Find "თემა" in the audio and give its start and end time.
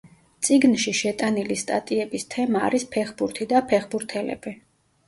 2.37-2.65